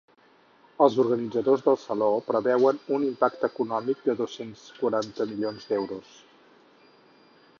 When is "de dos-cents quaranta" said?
4.09-5.31